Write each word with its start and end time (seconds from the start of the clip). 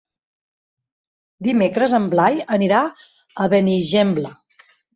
Dimecres 1.49 1.93
en 1.99 2.09
Blai 2.15 2.41
anirà 2.57 2.81
a 3.45 3.49
Benigembla. 3.55 4.37